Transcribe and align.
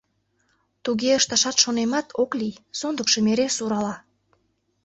Туге 0.83 1.09
ышташат 1.19 1.57
шонемат, 1.63 2.07
ок 2.21 2.31
лий: 2.39 2.55
сондыкшым 2.79 3.25
эре 3.31 3.47
сурала. 3.57 3.95